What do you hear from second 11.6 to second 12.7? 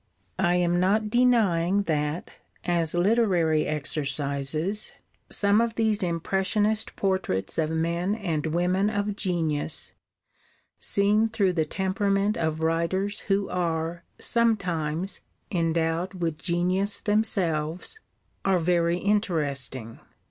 temperament of